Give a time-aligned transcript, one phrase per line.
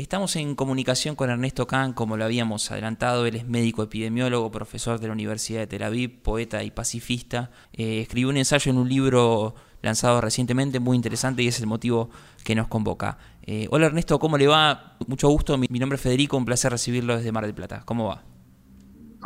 [0.00, 3.26] Estamos en comunicación con Ernesto Kahn, como lo habíamos adelantado.
[3.26, 7.50] Él es médico epidemiólogo, profesor de la Universidad de Tel Aviv, poeta y pacifista.
[7.74, 12.08] Eh, escribió un ensayo en un libro lanzado recientemente, muy interesante, y es el motivo
[12.44, 13.18] que nos convoca.
[13.42, 14.96] Eh, hola Ernesto, ¿cómo le va?
[15.06, 17.82] Mucho gusto, mi, nombre es Federico, un placer recibirlo desde Mar del Plata.
[17.84, 18.22] ¿Cómo va?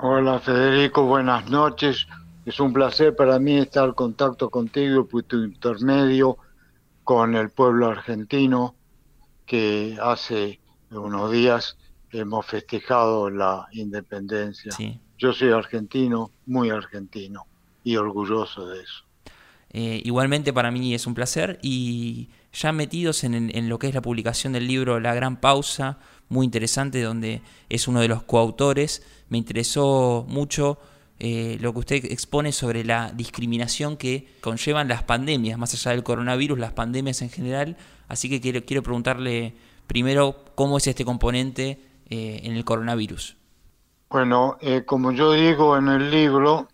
[0.02, 2.08] Hola Federico, buenas noches.
[2.46, 6.36] Es un placer para mí estar en contacto contigo por tu intermedio
[7.04, 8.74] con el pueblo argentino
[9.46, 10.58] que hace
[11.02, 11.76] unos días
[12.12, 14.72] hemos festejado la independencia.
[15.18, 17.46] Yo soy argentino, muy argentino
[17.82, 19.04] y orgulloso de eso.
[19.70, 24.02] Eh, igualmente para mí es un placer y ya metidos en, lo que es la
[24.02, 29.38] publicación del libro La Gran Pausa, muy interesante, donde es uno de los coautores, me
[29.38, 30.78] interesó mucho
[31.18, 36.04] eh, lo que usted expone sobre la discriminación que conllevan las pandemias, más allá del
[36.04, 39.54] coronavirus, las pandemias en general, así que quiero, quiero preguntarle
[39.86, 43.36] Primero, ¿cómo es este componente eh, en el coronavirus?
[44.08, 46.68] Bueno, eh, como yo digo en el libro,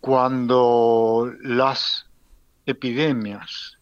[0.00, 2.06] cuando las
[2.66, 3.78] epidemias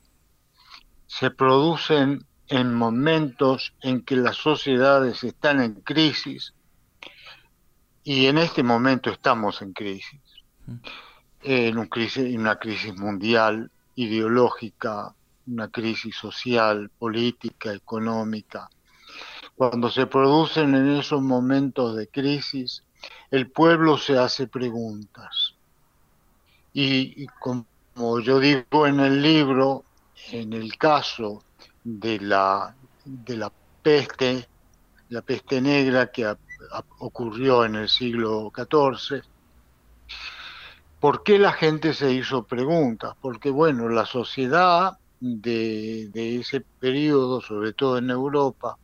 [1.06, 6.55] se producen en momentos en que las sociedades están en crisis,
[8.02, 10.20] y en este momento estamos en crisis,
[11.42, 15.14] en una crisis mundial, ideológica,
[15.50, 18.70] una crisis social, política, económica.
[19.56, 22.84] Cuando se producen en esos momentos de crisis,
[23.30, 25.54] el pueblo se hace preguntas.
[26.72, 29.84] Y, como yo digo en el libro,
[30.30, 31.42] en el caso
[31.82, 34.48] de la, de la peste,
[35.08, 36.32] la peste negra que
[36.98, 39.22] ocurrió en el siglo XIV,
[41.00, 43.14] ¿por qué la gente se hizo preguntas?
[43.20, 48.78] Porque, bueno, la sociedad de, ese periodo, sobre todo en Europa,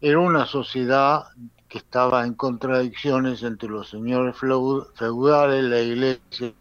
[0.00, 1.26] era una sociedad
[1.68, 6.52] que estaba en contradicciones entre los señores feudales, la iglesia,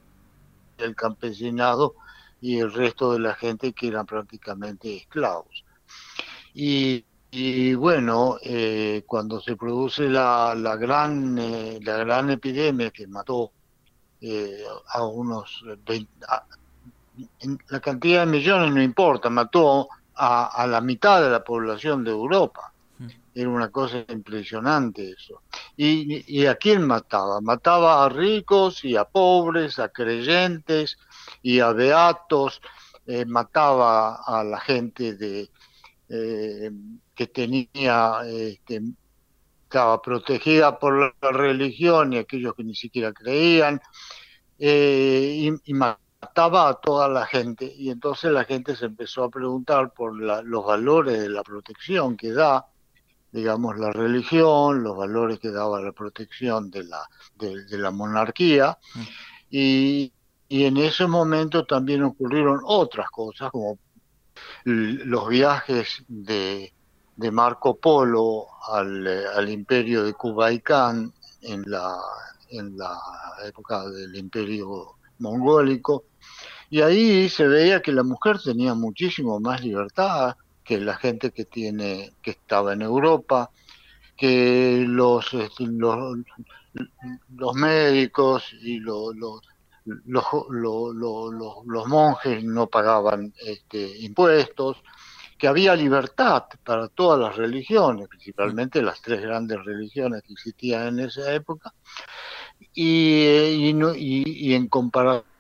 [0.77, 1.95] el campesinado
[2.42, 5.64] y el resto de la gente que eran prácticamente esclavos.
[6.54, 7.04] Y,
[7.76, 13.52] bueno, eh, cuando se produce la, gran, eh, la gran epidemia que mató
[14.21, 16.10] eh, a unos 20,
[17.70, 22.73] la cantidad de millones no importa, mató a, la mitad de la población de Europa.
[22.98, 23.08] Mm.
[23.33, 25.42] Era una cosa impresionante eso.
[25.75, 27.42] Y, a quién mataba?
[27.42, 30.98] Mataba a ricos y a pobres, a creyentes
[31.42, 32.61] y a beatos,
[33.05, 35.49] eh, mataba a la gente de
[36.09, 36.71] eh,
[37.14, 38.81] que tenía, este,
[39.64, 43.81] estaba protegida por la religión y aquellos que ni siquiera creían,
[44.59, 45.73] eh, y, y
[46.25, 50.65] mataba a toda la gente y entonces la gente se empezó a preguntar por los
[50.65, 52.65] valores de la protección que da,
[53.31, 58.80] digamos, la religión, los valores que daba la protección de la, de, la monarquía
[59.52, 60.11] y,
[60.49, 63.77] en ese momento también ocurrieron otras cosas como
[64.63, 66.73] los viajes de,
[67.15, 70.63] de Marco Polo al, imperio de Kublai
[71.42, 71.97] en la,
[72.49, 72.97] en la
[73.43, 76.05] época del imperio mongólico
[76.70, 81.45] y ahí se veía que la mujer tenía muchísimo más libertad que la gente que
[81.45, 83.52] tiene que estaba en Europa,
[84.17, 86.17] que los este, los,
[87.54, 89.42] médicos y los, los,
[90.55, 94.77] los, monjes no pagaban este, impuestos,
[95.37, 101.05] que había libertad para todas las religiones, principalmente las tres grandes religiones que existían en
[101.05, 101.73] esa época,
[102.73, 105.35] y, y, y en comparación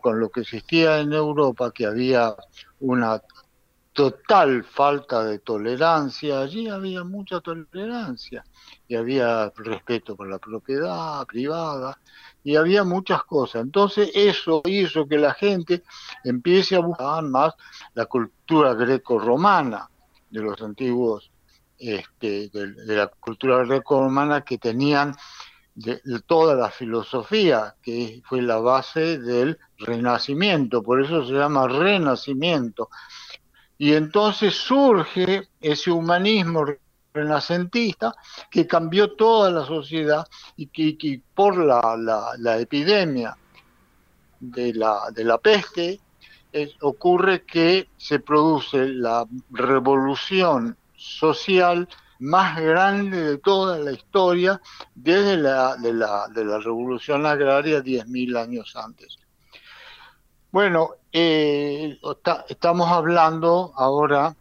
[0.00, 2.34] con lo que existía en Europa, que había
[2.80, 3.20] una
[3.92, 8.42] total falta de tolerancia, allí había mucha tolerancia
[8.88, 11.98] y había respeto por la propiedad privada
[12.42, 13.62] y había muchas cosas.
[13.62, 15.82] Entonces eso hizo que la gente
[16.24, 17.54] empiece a buscar más
[17.92, 19.90] la cultura greco-romana
[20.30, 21.30] de los antiguos,
[21.78, 25.14] este, de la cultura greco-romana que tenían
[25.74, 32.90] de, toda la filosofía, que fue la base del renacimiento, por eso se llama renacimiento.
[33.78, 36.64] Y entonces surge ese humanismo
[37.12, 38.14] renacentista
[38.50, 40.26] que cambió toda la sociedad
[40.56, 43.36] y que, por la, la, epidemia
[44.38, 46.00] de la, de la peste
[46.80, 51.88] ocurre que se produce la revolución social
[52.20, 54.60] más grande de toda la historia
[54.94, 59.18] desde la, de, la, de la revolución agraria 10.000 años antes.
[60.52, 61.98] Bueno, eh,
[62.48, 64.34] estamos hablando ahora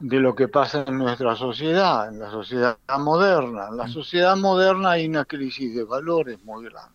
[0.00, 3.68] de lo que pasa en nuestra sociedad, en la sociedad moderna.
[3.68, 3.92] En la mm.
[3.92, 6.94] sociedad moderna hay una crisis de valores muy grande.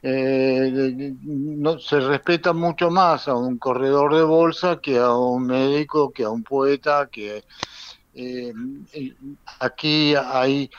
[0.00, 6.12] Eh, no, se respeta mucho más a un corredor de bolsa que a un médico,
[6.12, 7.44] que a un poeta, que
[8.18, 9.14] eh,
[9.60, 10.70] aquí hay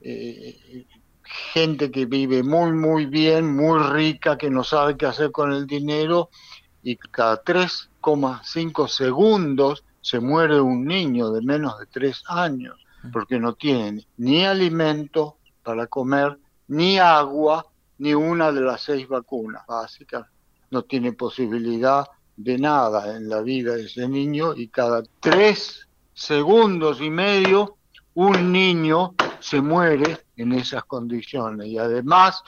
[0.00, 0.86] eh,
[1.52, 5.66] gente que vive muy, muy bien, muy rica, que no sabe qué hacer con el
[5.66, 6.30] dinero
[6.82, 12.76] y cada 3,5 segundos se muere un niño de menos de 3 años
[13.12, 16.38] porque no tiene ni alimento para comer,
[16.68, 17.66] ni agua,
[17.98, 20.26] ni una de las seis vacunas básicas.
[20.70, 22.06] No tiene posibilidad
[22.36, 27.76] de nada en la vida de ese niño y cada tres segundos y medio
[28.14, 31.68] un niño se muere en esas condiciones.
[31.68, 32.42] Y además,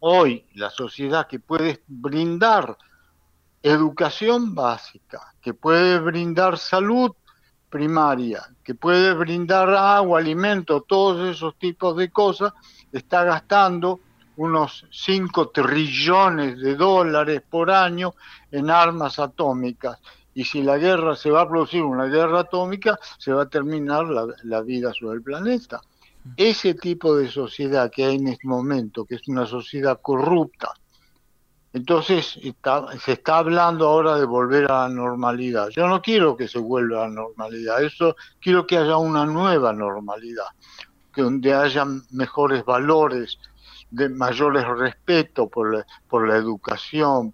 [0.00, 2.76] hoy la sociedad que puede brindar
[3.62, 7.12] educación básica, que puede brindar salud
[7.70, 12.52] primaria, que puede brindar agua, alimento, todos esos tipos de cosas,
[12.92, 14.00] está gastando
[14.36, 18.14] unos 5 trillones de dólares por año
[18.50, 19.98] en armas atómicas.
[20.36, 24.04] Y si la guerra se va a producir una guerra atómica, se va a terminar
[24.44, 25.80] la, vida sobre el planeta.
[26.36, 30.74] Ese tipo de sociedad que hay en este momento, que es una sociedad corrupta,
[31.72, 32.38] entonces
[33.02, 35.70] se está hablando ahora de volver a la normalidad.
[35.70, 39.72] Yo no quiero que se vuelva a la normalidad, eso quiero que haya una nueva
[39.72, 40.48] normalidad,
[41.14, 43.38] que donde haya mejores valores,
[43.90, 47.32] de mayores respeto por la, por la educación,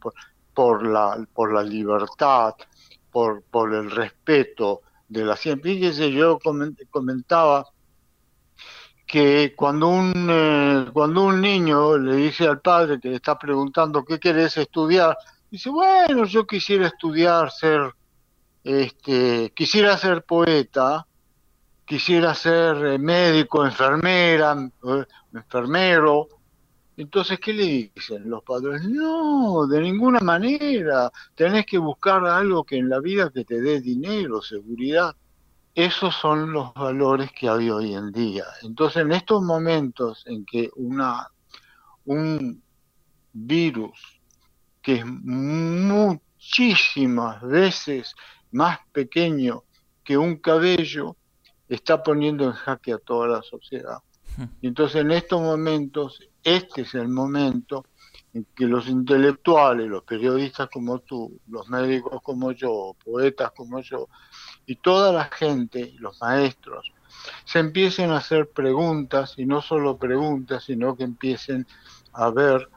[0.54, 2.54] por, la, por la libertad,
[3.12, 5.62] por, por el respeto de la ciencia.
[5.62, 6.38] Fíjese, yo
[6.90, 7.66] comentaba
[9.06, 14.04] que cuando un, eh, cuando un niño le dice al padre que le está preguntando
[14.04, 15.16] qué querés estudiar,
[15.50, 17.92] dice, bueno, yo quisiera estudiar, ser,
[18.64, 21.06] este, quisiera ser poeta,
[21.84, 25.04] quisiera ser eh, médico, enfermera, eh,
[25.34, 26.28] enfermero,
[26.96, 28.82] entonces, ¿qué le dicen los padres?
[28.84, 31.10] No, de ninguna manera.
[31.34, 35.16] Tenés que buscar algo que en la vida que te dé dinero, seguridad.
[35.74, 38.44] Esos son los valores que hay hoy en día.
[38.62, 41.28] Entonces, en estos momentos en que una,
[42.04, 42.62] un
[43.32, 44.20] virus
[44.82, 46.20] que es muchísimas
[47.42, 48.14] veces
[48.50, 49.64] más pequeño
[50.04, 51.16] que un cabello,
[51.68, 53.98] está poniendo en jaque a toda la sociedad.
[54.62, 57.86] Entonces, en estos momentos este es el momento
[58.34, 64.08] en que los intelectuales, los periodistas como tú, los médicos como yo, poetas como yo,
[64.66, 66.90] y toda la gente, los maestros,
[67.44, 71.66] se empiecen a hacer preguntas, y no solo preguntas, sino que empiecen
[72.12, 72.68] a ver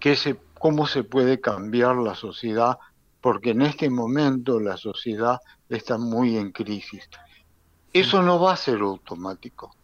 [0.00, 2.78] qué se, cómo se puede cambiar la sociedad,
[3.20, 5.38] porque en este momento la sociedad
[5.68, 7.08] está muy en crisis.
[7.92, 9.74] Eso no va a ser automático.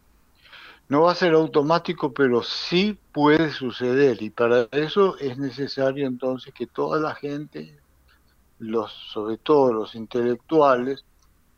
[0.87, 6.53] No va a ser automático, pero sí puede suceder y para eso es necesario entonces
[6.53, 7.79] que toda la gente,
[8.59, 11.03] los, sobre todo los intelectuales,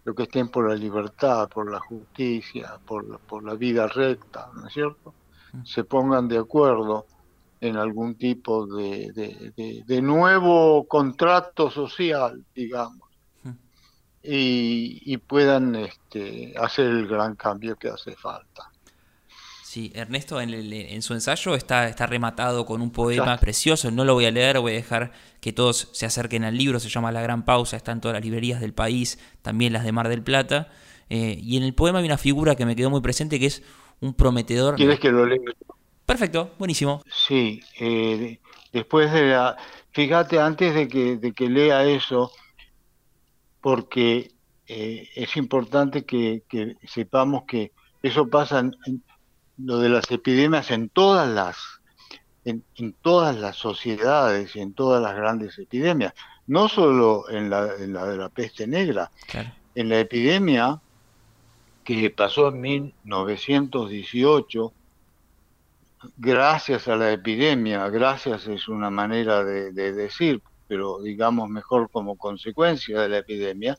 [0.06, 4.68] lo que estén por la libertad, por la justicia, por, por la vida recta, ¿no
[4.68, 5.14] es cierto?
[5.52, 5.66] Mm.
[5.66, 7.06] Se pongan de acuerdo
[7.60, 13.10] en algún tipo de, de, de, nuevo contrato social, digamos,
[13.44, 13.50] mm.
[14.24, 18.72] y, y puedan este, hacer el gran cambio que hace falta.
[19.78, 24.26] Sí, Ernesto en, su ensayo está, está rematado con un poema precioso, no lo voy
[24.26, 27.46] a leer, voy a dejar que todos se acerquen al libro, se llama La Gran
[27.46, 30.72] Pausa, está en todas las librerías del país, también las de Mar del Plata,
[31.12, 33.62] eh, y en el poema hay una figura que me quedó muy presente que es
[34.00, 34.78] un prometedor...
[34.78, 35.38] ¿Quieres que lo lea?
[36.08, 37.04] Perfecto, buenísimo.
[37.28, 38.40] Sí, eh,
[38.74, 39.58] después de la...
[39.92, 42.32] Fíjate, antes de que, de que lea eso,
[43.62, 44.32] porque
[44.66, 48.76] eh, es importante que, que sepamos que eso pasa en,
[49.58, 51.58] lo de las epidemias en todas las
[52.46, 52.64] en,
[53.02, 56.14] todas las sociedades y en todas las grandes epidemias,
[56.48, 59.12] no solo en la, en la de la peste negra,
[59.76, 60.80] en la epidemia
[61.84, 64.74] que pasó en 1918,
[66.18, 72.18] gracias a la epidemia, gracias es una manera de, de decir, pero digamos mejor como
[72.18, 73.78] consecuencia de la epidemia,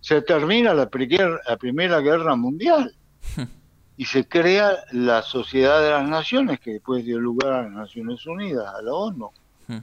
[0.00, 2.96] se termina la, primer, la Primera Guerra Mundial.
[3.98, 8.24] y se crea la Sociedad de las Naciones, que después dio lugar a las Naciones
[8.26, 9.32] Unidas, a la ONU.
[9.66, 9.78] Hmm.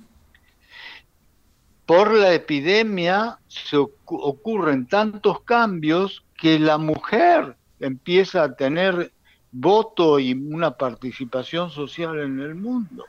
[1.86, 9.12] Por la epidemia se ocurren tantos cambios que la mujer empieza a tener
[9.52, 13.04] voto y una participación social en el mundo.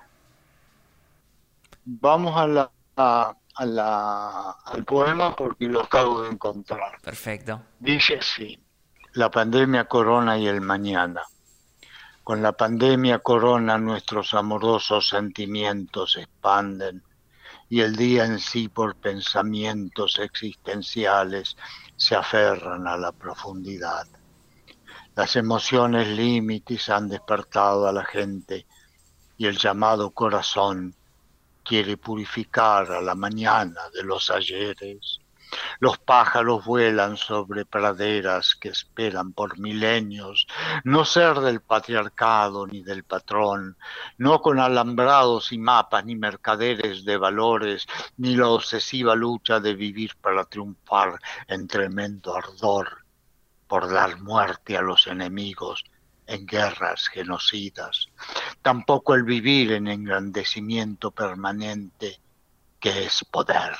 [1.84, 3.36] Vamos a la, a,
[4.64, 7.00] al poema porque lo acabo de encontrar.
[7.00, 7.62] Perfecto.
[7.78, 8.58] Dice así,
[9.16, 11.22] la pandemia corona y el mañana.
[12.22, 17.02] Con la pandemia corona nuestros amorosos sentimientos expanden
[17.70, 21.56] y el día en sí por pensamientos existenciales
[21.96, 24.06] se aferran a la profundidad.
[25.14, 28.66] Las emociones límites han despertado a la gente
[29.38, 30.94] y el llamado corazón
[31.64, 35.20] quiere purificar a la mañana de los ayeres
[35.78, 40.46] los pájaros vuelan sobre praderas que esperan por milenios
[40.84, 43.76] no ser del patriarcado ni del patrón,
[44.18, 47.86] no con alambrados y mapas ni mercaderes de valores,
[48.16, 53.04] ni la obsesiva lucha de vivir para triunfar en tremendo ardor,
[53.66, 55.84] por dar muerte a los enemigos
[56.26, 58.08] en guerras genocidas,
[58.62, 62.20] tampoco el vivir en engrandecimiento permanente
[62.80, 63.76] que es poder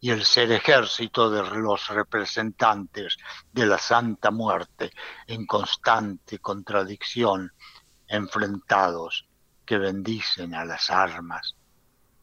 [0.00, 3.16] y el ser ejército de los representantes
[3.52, 4.92] de la Santa Muerte
[5.26, 7.52] en constante contradicción,
[8.06, 9.26] enfrentados
[9.66, 11.56] que bendicen a las armas.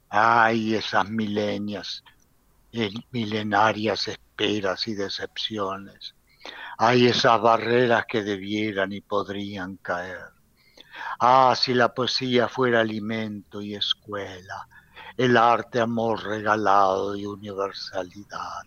[0.10, 2.04] Ay, esas milenias,
[2.72, 6.16] eh, milenarias esperas y decepciones.
[6.78, 10.36] Ay, esas barreras que debieran y podrían caer.
[11.20, 14.68] Ah, si la poesía fuera alimento y escuela,
[15.18, 18.64] el arte amor regalado y universalidad,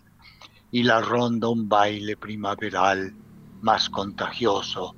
[0.71, 3.13] y la ronda un baile primaveral
[3.61, 4.95] más contagioso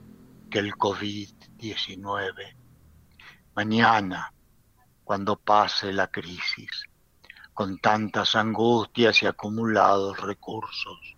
[0.49, 2.55] que el COVID-19.
[3.55, 4.33] Mañana,
[5.03, 6.85] cuando pase la crisis,
[7.53, 11.17] con tantas angustias y acumulados recursos,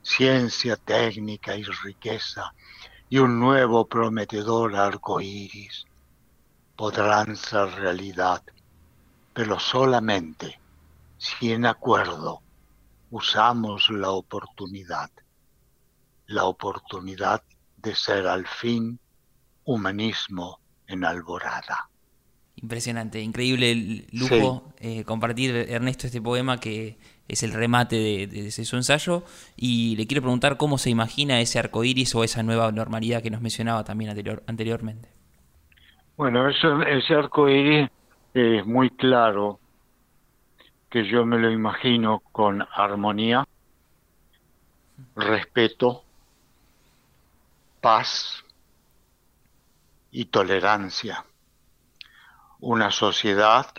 [0.00, 2.54] ciencia, técnica y riqueza,
[3.10, 5.84] y un nuevo prometedor arco iris,
[6.74, 8.42] podrán ser realidad
[9.34, 10.58] pero solamente
[11.18, 12.40] si en acuerdo
[13.10, 15.10] usamos la oportunidad,
[16.26, 17.42] la oportunidad
[17.76, 18.98] de ser al fin
[19.64, 21.90] humanismo en alborada.
[22.56, 28.76] Impresionante, increíble el lujo eh, compartir, Ernesto, este poema que es el remate de, su
[28.76, 29.24] ensayo.
[29.56, 33.30] Y le quiero preguntar cómo se imagina ese arco iris o esa nueva normalidad que
[33.30, 34.10] nos mencionaba también
[34.46, 35.08] anteriormente.
[36.16, 37.90] Bueno, ese arco iris
[38.34, 39.60] es muy claro
[40.90, 43.46] que yo me lo imagino con armonía,
[45.14, 46.04] respeto,
[47.80, 48.44] paz
[50.10, 51.24] y tolerancia.
[52.58, 53.72] Una sociedad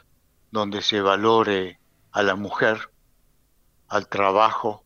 [0.52, 1.80] donde se valore
[2.14, 2.92] a la mujer,
[3.90, 4.86] al trabajo,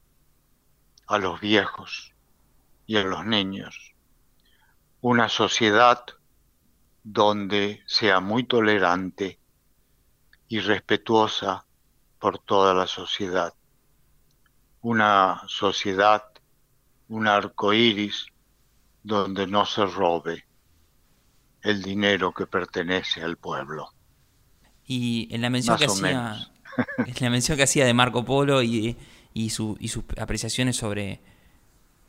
[1.06, 2.16] a los viejos
[2.88, 3.94] y a los niños.
[5.02, 6.04] Una sociedad
[7.04, 9.39] donde sea muy tolerante
[10.50, 11.66] y respetuosa
[12.20, 13.54] por toda la sociedad.
[14.82, 16.24] Una sociedad,
[17.08, 18.26] un arco iris
[19.04, 20.46] donde no se robe
[21.62, 23.94] el dinero que pertenece al pueblo.
[24.86, 26.52] Y en la mención que hacía,
[26.98, 28.98] en la mención que hacía de Marco Polo y,
[29.34, 31.22] y, su, y sus apreciaciones sobre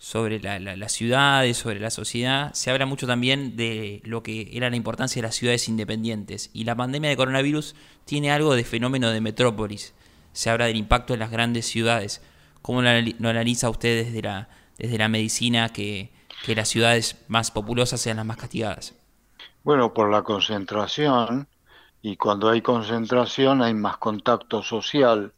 [0.00, 4.71] sobre la, las ciudades, sobre la sociedad, se habla mucho también de lo que era
[4.71, 6.49] la importancia de las ciudades independientes.
[6.54, 7.76] Y la pandemia de coronavirus
[8.07, 9.92] tiene algo de fenómeno de metrópolis.
[10.33, 12.23] Se habla del impacto de las grandes ciudades.
[12.62, 16.11] ¿Cómo lo analiza usted desde la, desde la medicina que,
[16.47, 18.95] que las ciudades más populosas sean las más castigadas?
[19.64, 21.47] Bueno, por la concentración,
[22.00, 25.35] y cuando hay concentración hay más contacto social,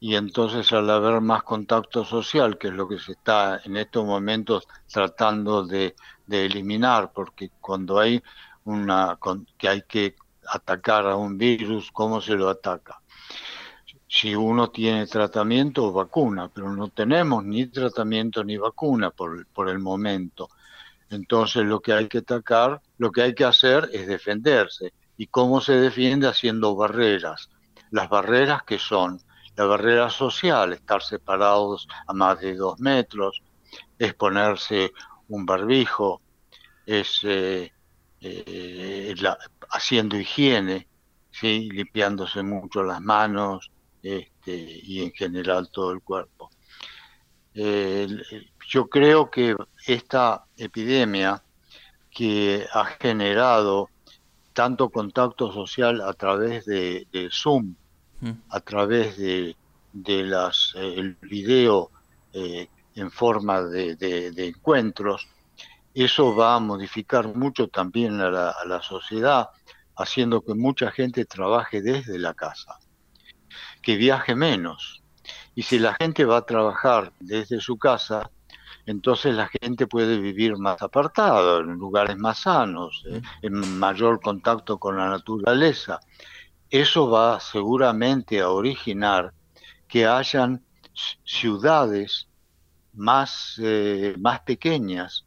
[0.00, 4.04] y entonces al haber más contacto social, que es lo que se está en estos
[4.04, 5.94] momentos tratando de,
[6.28, 8.22] eliminar, porque cuando hay
[8.64, 9.18] una
[9.58, 13.00] que hay que atacar a un virus, ¿cómo se lo ataca?
[14.08, 19.78] Si uno tiene tratamiento, vacuna, pero no tenemos ni tratamiento ni vacuna por, por el
[19.78, 20.48] momento.
[21.10, 24.92] Entonces lo que hay que atacar, lo que hay que hacer es defenderse.
[25.16, 26.28] ¿Y cómo se defiende?
[26.28, 27.50] Haciendo barreras.
[27.90, 29.20] Las barreras que son
[29.56, 33.42] la barrera social, estar separados a más de dos metros,
[33.98, 34.92] es ponerse
[35.28, 36.20] un barbijo,
[36.86, 37.72] es eh,
[38.20, 39.14] eh,
[39.70, 40.88] haciendo higiene,
[41.30, 41.68] ¿sí?
[41.70, 43.70] limpiándose mucho las manos
[44.02, 46.50] este, y en general todo el cuerpo.
[47.54, 49.56] yo creo que
[49.86, 51.42] esta epidemia
[52.10, 53.88] que ha generado
[54.52, 57.74] tanto contacto social a través de Zoom,
[58.50, 59.56] a través de,
[59.92, 61.90] las, eh, el video
[62.32, 65.28] eh, en forma de, encuentros,
[65.94, 69.48] eso va a modificar mucho también a la, sociedad,
[69.96, 72.78] haciendo que mucha gente trabaje desde la casa.
[73.82, 75.02] que viaje menos.
[75.54, 78.30] Y si la gente va a trabajar desde su casa,
[78.86, 84.78] entonces la gente puede vivir más apartado, en lugares más sanos, eh, en mayor contacto
[84.78, 86.00] con la naturaleza.
[86.74, 89.32] Eso va seguramente a originar
[89.86, 90.60] que hayan
[91.24, 92.26] ciudades
[92.94, 95.24] más, eh, más pequeñas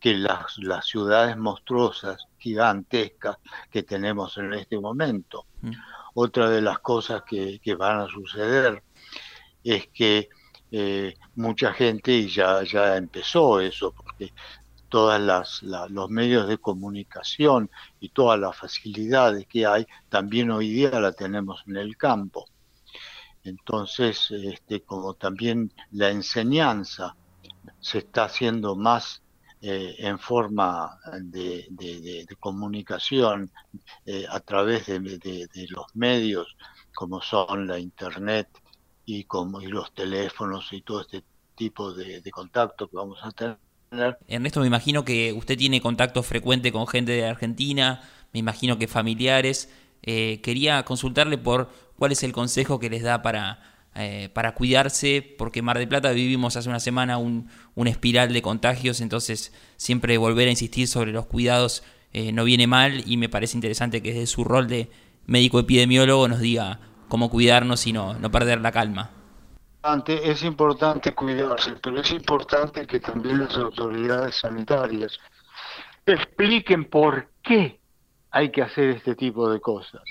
[0.00, 3.36] que las, las, ciudades monstruosas, gigantescas
[3.70, 5.44] que tenemos en este momento.
[5.60, 5.72] Mm.
[6.14, 8.82] Otra de las cosas que, que van a suceder
[9.62, 10.30] es que
[10.70, 14.32] eh, mucha gente, y ya, ya empezó eso, porque
[14.88, 21.12] todos los medios de comunicación y todas las facilidades que hay, también hoy día la
[21.12, 22.46] tenemos en el campo.
[23.44, 27.16] Entonces, este, como también la enseñanza
[27.80, 29.22] se está haciendo más
[29.62, 33.50] eh, en forma de, comunicación
[34.04, 36.56] eh, a través de, los medios
[36.94, 38.48] como son la internet
[39.04, 41.24] y, como, y los teléfonos y todo este
[41.54, 43.58] tipo de, contacto que vamos a tener.
[44.28, 48.02] Ernesto, me imagino que usted tiene contacto frecuente con gente de Argentina,
[48.32, 49.70] me imagino que familiares.
[50.02, 53.60] Eh, quería consultarle por cuál es el consejo que les da para,
[53.94, 58.42] eh, para cuidarse, porque Mar del Plata vivimos hace una semana un, una espiral de
[58.42, 63.28] contagios, entonces siempre volver a insistir sobre los cuidados eh, no viene mal y me
[63.28, 64.90] parece interesante que desde su rol de
[65.26, 69.15] médico epidemiólogo nos diga cómo cuidarnos y no, no perder la calma.
[70.08, 75.16] Es importante cuidarse, pero es importante que también las autoridades sanitarias
[76.04, 77.80] expliquen por qué
[78.32, 80.02] hay que hacer este tipo de cosas.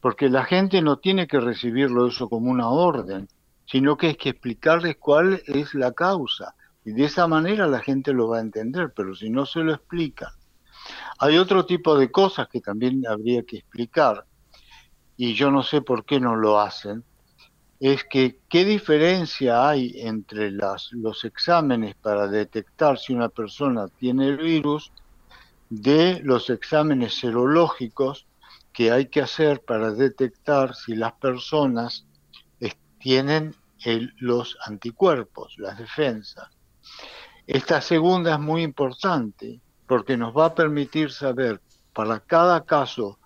[0.00, 3.26] Porque la gente no tiene que recibirlo eso como una orden,
[3.66, 6.54] sino que hay que explicarles cuál es la causa.
[6.84, 9.74] Y de esa manera la gente lo va a entender, pero si no se lo
[9.74, 10.30] explican.
[11.18, 14.24] Hay otro tipo de cosas que también habría que explicar
[15.16, 17.02] y yo no sé por qué no lo hacen,
[17.80, 24.38] es que qué diferencia hay entre los exámenes para detectar si una persona tiene el
[24.38, 24.92] virus
[25.70, 28.26] de los exámenes serológicos
[28.72, 32.04] que hay que hacer para detectar si las personas
[32.98, 33.54] tienen
[34.18, 36.48] los anticuerpos, las defensas.
[37.46, 41.60] Esta segunda es muy importante porque nos va a permitir saber
[41.92, 43.18] para cada caso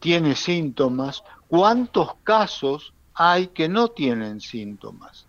[0.00, 5.26] tiene síntomas, ¿cuántos casos hay que no tienen síntomas?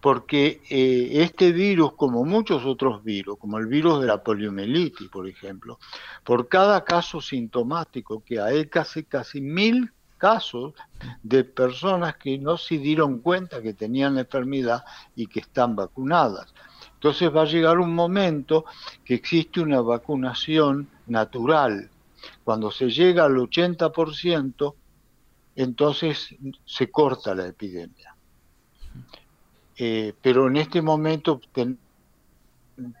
[0.00, 5.28] Porque eh, este virus, como muchos otros virus, como el virus de la poliomielitis, por
[5.28, 5.78] ejemplo,
[6.24, 10.74] por cada caso sintomático que hay casi, casi mil casos
[11.22, 16.54] de personas que no se dieron cuenta que tenían la enfermedad y que están vacunadas.
[16.94, 18.64] Entonces va a llegar un momento
[19.04, 21.90] que existe una vacunación natural
[22.42, 24.74] cuando se llega al 80%,
[25.56, 28.14] entonces se corta la epidemia.
[29.78, 31.40] Eh, pero en este momento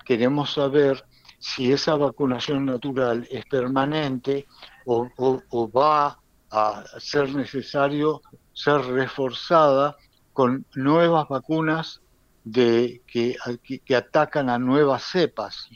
[0.04, 1.04] queremos saber
[1.38, 4.46] si esa vacunación natural es permanente
[4.86, 6.18] o, va
[6.50, 9.96] a ser necesario ser reforzada
[10.32, 12.00] con nuevas vacunas
[12.44, 13.36] de, que,
[13.94, 15.68] atacan a nuevas cepas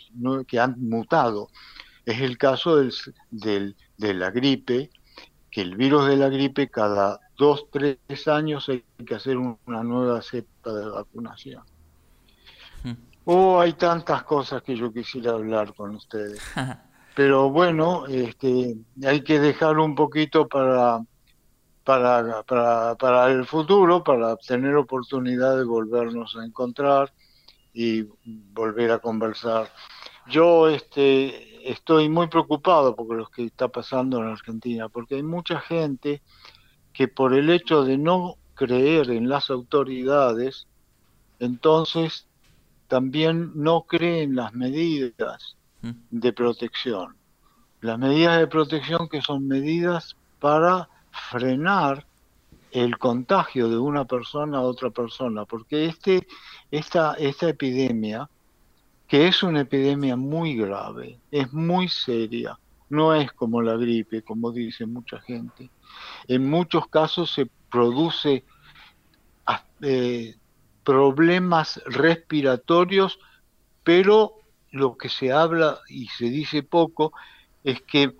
[0.46, 1.48] que han mutado.
[2.06, 2.76] Es el caso
[3.30, 4.90] de la gripe,
[5.50, 10.22] que el virus de la gripe cada dos, tres años hay que hacer una nueva
[10.22, 11.62] cepa de vacunación.
[13.24, 16.40] Oh, hay tantas cosas que yo quisiera hablar con ustedes.
[17.14, 21.00] Pero bueno, este, hay que dejar un poquito para,
[21.84, 27.12] para, para, para el futuro, para tener oportunidad de volvernos a encontrar
[27.72, 29.68] y volver a conversar.
[30.30, 35.60] Yo este, estoy muy preocupado por lo que está pasando en Argentina, porque hay mucha
[35.60, 36.22] gente
[36.92, 40.68] que por el hecho de no creer en las autoridades,
[41.38, 42.28] entonces
[42.88, 45.90] también no cree en las medidas mm.
[46.10, 47.16] de protección.
[47.80, 50.88] Las medidas de protección que son medidas para
[51.30, 52.06] frenar
[52.70, 56.26] el contagio de una persona a otra persona, porque este,
[56.70, 58.28] esta, esta epidemia
[59.10, 62.56] que es una epidemia muy grave, es muy seria,
[62.90, 65.68] no es como la gripe, como dice mucha gente.
[66.28, 68.44] En muchos casos se produce
[69.46, 70.36] ah, eh,
[70.84, 73.18] problemas respiratorios,
[73.82, 74.34] pero
[74.70, 77.12] lo que se habla y se dice poco
[77.64, 78.14] es que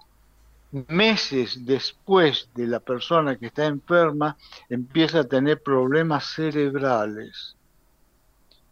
[0.73, 4.37] meses después de la persona que está enferma
[4.69, 7.55] empieza a tener problemas cerebrales,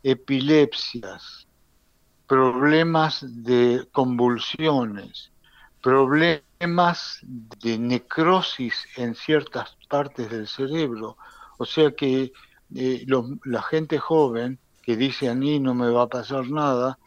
[0.03, 1.48] epilepsias,
[2.29, 5.33] problemas de convulsiones,
[5.83, 11.17] problemas de necrosis en ciertas partes del cerebro.
[11.57, 12.33] O sea que
[12.75, 13.07] eh,
[13.45, 16.99] la gente joven que dice a mí no me va a pasar nada,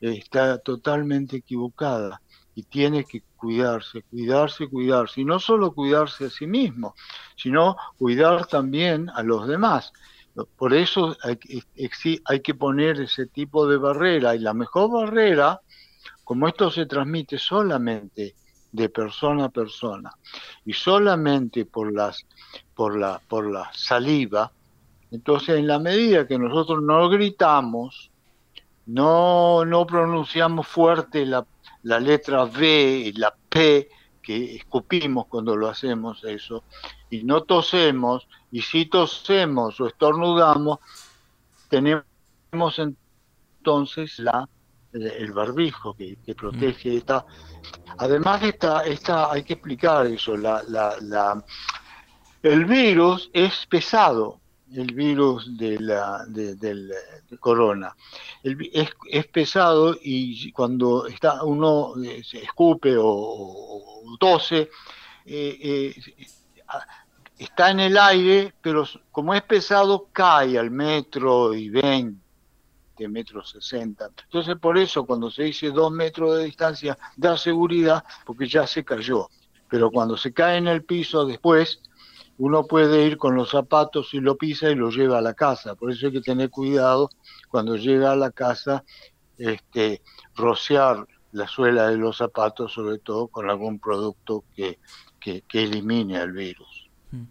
[0.00, 2.20] está totalmente equivocada
[2.54, 5.20] y tiene que cuidarse, cuidarse, cuidarse.
[5.22, 6.94] Y no solo cuidarse a sí mismo,
[7.36, 9.92] sino cuidar también a los demás.
[10.44, 14.34] Por eso hay, que poner ese tipo de barrera.
[14.34, 15.60] Y la mejor barrera,
[16.24, 18.34] como esto se transmite solamente
[18.72, 20.12] de persona a persona
[20.66, 22.26] y solamente por las
[22.74, 24.52] por la por la saliva
[25.10, 28.10] entonces en la medida que nosotros no gritamos
[28.86, 31.46] no no pronunciamos fuerte la,
[31.84, 33.88] la letra V y la P
[34.20, 36.64] que escupimos cuando lo hacemos eso
[37.10, 40.78] y no tosemos y si tosemos o estornudamos
[41.68, 42.04] tenemos
[42.78, 44.48] entonces la
[44.92, 46.96] el barbijo que, protege mm.
[46.96, 47.26] esta
[47.98, 51.44] además esta esta hay que explicar eso la, la, la
[52.42, 54.40] el virus es pesado
[54.72, 56.92] el virus de la del
[57.38, 57.94] corona
[58.42, 64.70] es, es, pesado y cuando está uno eh, se escupe o, tose
[65.24, 65.94] eh, eh,
[67.38, 72.26] está en el aire pero como es pesado cae al metro y veinte
[73.08, 74.10] metros 60.
[74.24, 78.84] Entonces por eso cuando se dice dos metros de distancia da seguridad porque ya se
[78.84, 79.28] cayó.
[79.68, 81.80] Pero cuando se cae en el piso después,
[82.38, 85.74] uno puede ir con los zapatos y lo pisa y lo lleva a la casa.
[85.74, 87.10] Por eso hay que tener cuidado
[87.48, 88.84] cuando llega a la casa,
[89.38, 90.02] este,
[90.34, 94.78] rociar la suela de los zapatos, sobre todo con algún producto que,
[95.48, 96.88] que, elimine el virus.
[97.10, 97.22] Mm.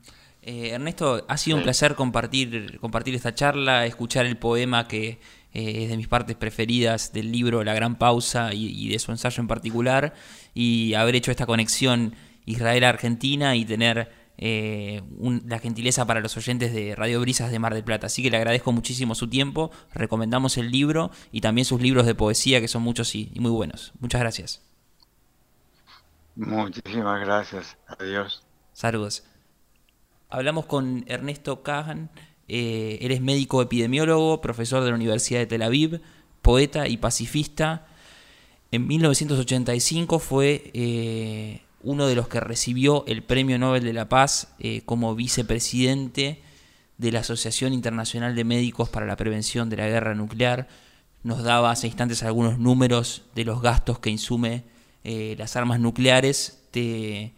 [0.42, 5.20] Eh, Ernesto, ha sido un placer compartir, compartir esta charla, escuchar el poema que
[5.54, 9.42] eh, es de mis partes preferidas del libro La Gran Pausa y, de su ensayo
[9.42, 10.14] en particular,
[10.54, 12.14] y haber hecho esta conexión
[12.46, 15.02] Israel-Argentina y tener eh,
[15.48, 18.06] la gentileza para los oyentes de Radio Brisas de Mar del Plata.
[18.08, 22.14] Así que le agradezco muchísimo su tiempo, recomendamos el libro y también sus libros de
[22.14, 23.94] poesía, que son muchos y, muy buenos.
[24.00, 24.75] Muchas gracias.
[26.36, 27.78] Muchísimas gracias.
[27.88, 28.44] Adiós.
[28.74, 29.24] Saludos.
[30.30, 32.10] Hablamos con Ernesto Cajan
[32.48, 36.02] eh, él es médico epidemiólogo, profesor de la Universidad de Tel Aviv,
[36.42, 37.88] poeta y pacifista.
[38.72, 44.54] En 1985 fue eh, uno de los que recibió el Premio Nobel de la Paz
[44.60, 46.42] eh, como vicepresidente
[46.98, 50.68] de la Asociación Internacional de Médicos para la Prevención de la Guerra Nuclear.
[51.24, 54.64] Nos daba hace instantes algunos números de los gastos que insume
[55.38, 56.68] las armas nucleares.
[56.72, 57.34] Te,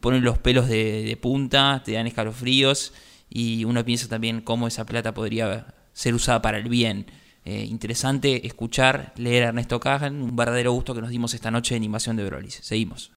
[0.00, 2.92] ponen los pelos de punta, te dan escalofríos
[3.30, 7.06] y uno piensa también cómo esa plata podría ser usada para el bien.
[7.44, 11.76] Eh, interesante escuchar, leer a Ernesto Cajan, un verdadero gusto que nos dimos esta noche
[11.76, 12.60] en Invasión de Brolis.
[12.62, 13.06] Seguimos.